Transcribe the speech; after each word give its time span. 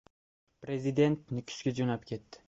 Prezident 0.67 1.29
Nukusga 1.35 1.75
jo‘nab 1.81 2.09
ketdi 2.13 2.39